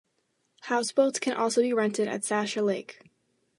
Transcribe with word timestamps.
Houseboats 0.61 1.19
can 1.19 1.33
also 1.37 1.61
be 1.61 1.73
rented 1.73 2.07
at 2.07 2.25
Shasta 2.25 2.63
Lake. 2.63 3.03